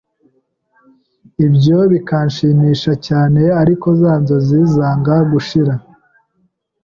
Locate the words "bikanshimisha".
1.91-2.93